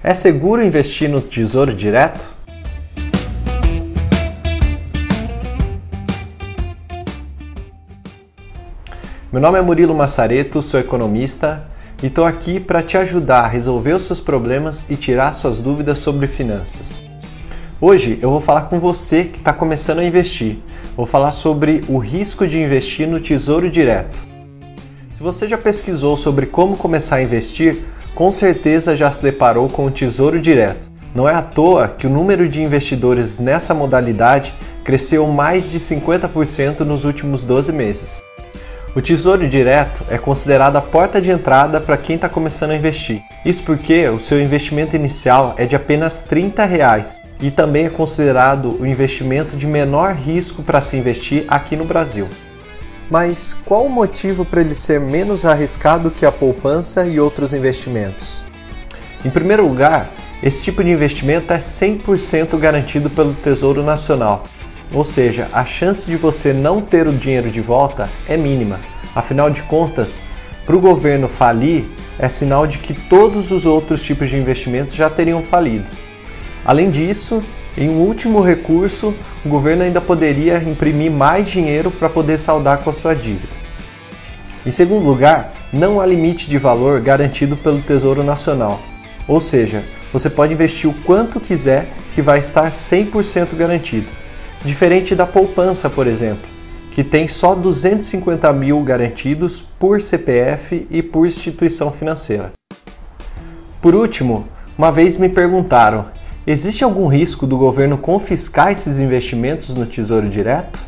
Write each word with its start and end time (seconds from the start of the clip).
É 0.00 0.14
seguro 0.14 0.64
investir 0.64 1.10
no 1.10 1.20
Tesouro 1.20 1.74
Direto? 1.74 2.24
Meu 9.32 9.42
nome 9.42 9.58
é 9.58 9.60
Murilo 9.60 9.92
Massareto, 9.96 10.62
sou 10.62 10.78
economista 10.78 11.68
e 12.00 12.06
estou 12.06 12.24
aqui 12.24 12.60
para 12.60 12.80
te 12.80 12.96
ajudar 12.96 13.40
a 13.40 13.48
resolver 13.48 13.92
os 13.94 14.04
seus 14.04 14.20
problemas 14.20 14.88
e 14.88 14.94
tirar 14.94 15.32
suas 15.32 15.58
dúvidas 15.58 15.98
sobre 15.98 16.28
finanças. 16.28 17.02
Hoje 17.80 18.20
eu 18.22 18.30
vou 18.30 18.40
falar 18.40 18.62
com 18.62 18.78
você 18.78 19.24
que 19.24 19.38
está 19.38 19.52
começando 19.52 19.98
a 19.98 20.04
investir. 20.04 20.58
Vou 20.96 21.06
falar 21.06 21.32
sobre 21.32 21.82
o 21.88 21.98
risco 21.98 22.46
de 22.46 22.60
investir 22.60 23.08
no 23.08 23.18
Tesouro 23.18 23.68
Direto. 23.68 24.16
Se 25.12 25.24
você 25.24 25.48
já 25.48 25.58
pesquisou 25.58 26.16
sobre 26.16 26.46
como 26.46 26.76
começar 26.76 27.16
a 27.16 27.22
investir, 27.22 27.78
com 28.18 28.32
certeza 28.32 28.96
já 28.96 29.08
se 29.12 29.22
deparou 29.22 29.68
com 29.68 29.86
o 29.86 29.90
Tesouro 29.92 30.40
Direto. 30.40 30.90
Não 31.14 31.28
é 31.28 31.34
à 31.34 31.40
toa 31.40 31.86
que 31.86 32.04
o 32.04 32.10
número 32.10 32.48
de 32.48 32.60
investidores 32.60 33.38
nessa 33.38 33.72
modalidade 33.72 34.52
cresceu 34.82 35.24
mais 35.28 35.70
de 35.70 35.78
50% 35.78 36.80
nos 36.80 37.04
últimos 37.04 37.44
12 37.44 37.72
meses. 37.72 38.20
O 38.96 39.00
Tesouro 39.00 39.48
Direto 39.48 40.04
é 40.10 40.18
considerado 40.18 40.74
a 40.74 40.82
porta 40.82 41.20
de 41.20 41.30
entrada 41.30 41.80
para 41.80 41.96
quem 41.96 42.16
está 42.16 42.28
começando 42.28 42.72
a 42.72 42.74
investir. 42.74 43.22
Isso 43.44 43.62
porque 43.62 44.08
o 44.08 44.18
seu 44.18 44.42
investimento 44.42 44.96
inicial 44.96 45.54
é 45.56 45.64
de 45.64 45.76
apenas 45.76 46.22
30 46.22 46.64
reais 46.64 47.22
e 47.40 47.52
também 47.52 47.86
é 47.86 47.90
considerado 47.90 48.76
o 48.80 48.84
investimento 48.84 49.56
de 49.56 49.68
menor 49.68 50.16
risco 50.16 50.64
para 50.64 50.80
se 50.80 50.96
investir 50.96 51.44
aqui 51.46 51.76
no 51.76 51.84
Brasil. 51.84 52.28
Mas 53.10 53.56
qual 53.64 53.86
o 53.86 53.90
motivo 53.90 54.44
para 54.44 54.60
ele 54.60 54.74
ser 54.74 55.00
menos 55.00 55.44
arriscado 55.44 56.10
que 56.10 56.26
a 56.26 56.32
poupança 56.32 57.06
e 57.06 57.18
outros 57.18 57.54
investimentos? 57.54 58.42
Em 59.24 59.30
primeiro 59.30 59.66
lugar, 59.66 60.12
esse 60.42 60.62
tipo 60.62 60.84
de 60.84 60.90
investimento 60.90 61.52
é 61.52 61.58
100% 61.58 62.58
garantido 62.58 63.08
pelo 63.08 63.34
Tesouro 63.34 63.82
Nacional, 63.82 64.44
ou 64.92 65.04
seja, 65.04 65.48
a 65.52 65.64
chance 65.64 66.06
de 66.06 66.16
você 66.16 66.52
não 66.52 66.80
ter 66.80 67.06
o 67.06 67.12
dinheiro 67.12 67.50
de 67.50 67.60
volta 67.60 68.08
é 68.28 68.36
mínima. 68.36 68.80
Afinal 69.14 69.50
de 69.50 69.62
contas, 69.62 70.20
para 70.66 70.76
o 70.76 70.80
governo 70.80 71.28
falir 71.28 71.88
é 72.18 72.28
sinal 72.28 72.66
de 72.66 72.78
que 72.78 72.92
todos 72.92 73.50
os 73.52 73.64
outros 73.64 74.02
tipos 74.02 74.28
de 74.28 74.36
investimentos 74.36 74.94
já 74.94 75.08
teriam 75.08 75.42
falido. 75.42 75.90
Além 76.64 76.90
disso, 76.90 77.42
em 77.80 77.88
último 77.88 78.40
recurso, 78.40 79.14
o 79.44 79.48
governo 79.48 79.84
ainda 79.84 80.00
poderia 80.00 80.60
imprimir 80.60 81.12
mais 81.12 81.48
dinheiro 81.48 81.92
para 81.92 82.08
poder 82.08 82.36
saldar 82.36 82.78
com 82.78 82.90
a 82.90 82.92
sua 82.92 83.14
dívida. 83.14 83.52
Em 84.66 84.70
segundo 84.72 85.06
lugar, 85.06 85.54
não 85.72 86.00
há 86.00 86.04
limite 86.04 86.48
de 86.48 86.58
valor 86.58 87.00
garantido 87.00 87.56
pelo 87.56 87.80
Tesouro 87.80 88.24
Nacional, 88.24 88.80
ou 89.28 89.40
seja, 89.40 89.84
você 90.12 90.28
pode 90.28 90.52
investir 90.52 90.90
o 90.90 91.02
quanto 91.04 91.38
quiser 91.38 91.90
que 92.12 92.20
vai 92.20 92.40
estar 92.40 92.68
100% 92.68 93.54
garantido, 93.54 94.10
diferente 94.64 95.14
da 95.14 95.24
poupança, 95.24 95.88
por 95.88 96.08
exemplo, 96.08 96.48
que 96.90 97.04
tem 97.04 97.28
só 97.28 97.54
250 97.54 98.52
mil 98.54 98.82
garantidos 98.82 99.62
por 99.78 100.02
CPF 100.02 100.84
e 100.90 101.00
por 101.00 101.28
instituição 101.28 101.92
financeira. 101.92 102.50
Por 103.80 103.94
último, 103.94 104.48
uma 104.76 104.90
vez 104.90 105.16
me 105.16 105.28
perguntaram 105.28 106.17
Existe 106.50 106.82
algum 106.82 107.08
risco 107.08 107.46
do 107.46 107.58
governo 107.58 107.98
confiscar 107.98 108.72
esses 108.72 109.00
investimentos 109.00 109.74
no 109.74 109.84
Tesouro 109.84 110.30
Direto? 110.30 110.80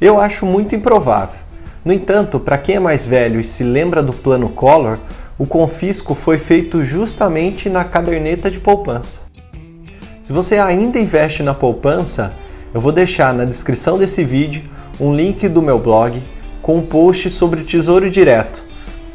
Eu 0.00 0.20
acho 0.20 0.46
muito 0.46 0.76
improvável. 0.76 1.34
No 1.84 1.92
entanto, 1.92 2.38
para 2.38 2.56
quem 2.56 2.76
é 2.76 2.78
mais 2.78 3.04
velho 3.04 3.40
e 3.40 3.44
se 3.44 3.64
lembra 3.64 4.04
do 4.04 4.12
plano 4.12 4.50
Collor, 4.50 5.00
o 5.36 5.46
confisco 5.46 6.14
foi 6.14 6.38
feito 6.38 6.80
justamente 6.84 7.68
na 7.68 7.82
caderneta 7.82 8.48
de 8.48 8.60
poupança. 8.60 9.22
Se 10.22 10.32
você 10.32 10.58
ainda 10.58 10.96
investe 10.96 11.42
na 11.42 11.54
poupança, 11.54 12.32
eu 12.72 12.80
vou 12.80 12.92
deixar 12.92 13.34
na 13.34 13.44
descrição 13.44 13.98
desse 13.98 14.22
vídeo 14.22 14.62
um 15.00 15.12
link 15.12 15.48
do 15.48 15.60
meu 15.60 15.80
blog 15.80 16.22
com 16.62 16.76
um 16.76 16.86
post 16.86 17.30
sobre 17.30 17.62
o 17.62 17.64
Tesouro 17.64 18.08
Direto. 18.08 18.62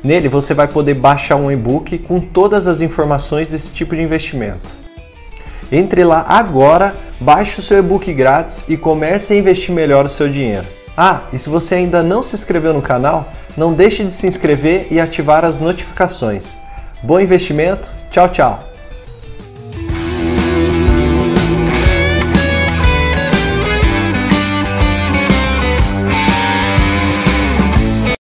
Nele 0.03 0.28
você 0.28 0.53
vai 0.53 0.68
poder 0.68 0.95
baixar 0.95 1.38
um 1.38 1.50
e-book 1.50 2.00
com 2.00 2.19
todas 2.19 2.68
as 2.68 2.81
informações 2.81 3.51
desse 3.51 3.72
tipo 3.72 3.95
de 3.95 4.01
investimento. 4.01 4.88
Entre 5.72 6.03
lá 6.03 6.25
agora, 6.28 6.96
baixe 7.19 7.59
o 7.59 7.63
seu 7.63 7.80
e-book 7.80 8.12
grátis 8.13 8.66
e 8.68 8.75
comece 8.75 9.34
a 9.34 9.38
investir 9.38 9.74
melhor 9.74 10.06
o 10.06 10.09
seu 10.09 10.30
dinheiro. 10.30 10.68
Ah, 10.97 11.22
e 11.31 11.40
se 11.40 11.50
você 11.50 11.75
ainda 11.75 12.03
não 12.03 12.22
se 12.22 12.35
inscreveu 12.35 12.74
no 12.74 12.81
canal, 12.81 13.30
não 13.56 13.74
deixe 13.74 14.03
de 14.03 14.12
se 14.12 14.28
inscrever 14.28 14.88
e 14.91 15.00
ativar 15.00 15.46
as 15.46 15.59
notificações. 15.59 16.57
Bom 17.03 17.19
investimento, 17.19 17.88
tchau, 18.09 18.28
tchau! 18.30 18.69